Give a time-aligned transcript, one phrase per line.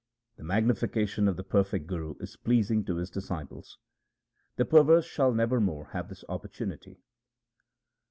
[0.37, 3.77] The magnification of the perfect Guru is pleasing to his disciples;
[4.55, 6.97] the perverse shall never more have this oppor tunity.